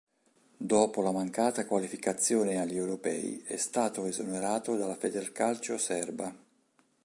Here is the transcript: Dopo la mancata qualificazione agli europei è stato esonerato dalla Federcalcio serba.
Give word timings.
Dopo 0.57 1.03
la 1.03 1.11
mancata 1.11 1.67
qualificazione 1.67 2.59
agli 2.59 2.75
europei 2.75 3.39
è 3.45 3.57
stato 3.57 4.07
esonerato 4.07 4.75
dalla 4.75 4.95
Federcalcio 4.95 5.77
serba. 5.77 6.35